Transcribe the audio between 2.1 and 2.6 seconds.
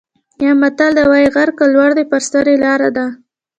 په سر یې